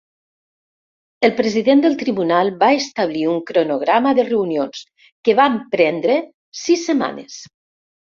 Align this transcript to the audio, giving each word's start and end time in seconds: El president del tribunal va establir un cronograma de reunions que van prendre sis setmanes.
El 1.29 1.35
president 1.41 1.83
del 1.83 1.97
tribunal 1.99 2.49
va 2.65 2.71
establir 2.79 3.23
un 3.35 3.39
cronograma 3.53 4.17
de 4.23 4.27
reunions 4.33 4.83
que 5.29 5.39
van 5.45 5.63
prendre 5.79 6.21
sis 6.67 6.93
setmanes. 6.93 7.43